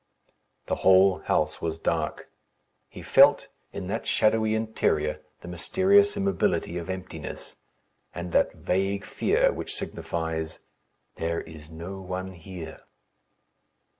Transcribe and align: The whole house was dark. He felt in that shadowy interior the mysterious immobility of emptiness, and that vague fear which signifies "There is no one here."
The 0.65 0.77
whole 0.77 1.19
house 1.19 1.61
was 1.61 1.77
dark. 1.77 2.31
He 2.89 3.03
felt 3.03 3.49
in 3.71 3.85
that 3.89 4.07
shadowy 4.07 4.55
interior 4.55 5.21
the 5.41 5.47
mysterious 5.47 6.17
immobility 6.17 6.79
of 6.79 6.89
emptiness, 6.89 7.55
and 8.11 8.31
that 8.31 8.51
vague 8.55 9.03
fear 9.05 9.51
which 9.53 9.75
signifies 9.75 10.59
"There 11.17 11.41
is 11.41 11.69
no 11.69 11.99
one 12.01 12.31
here." 12.33 12.81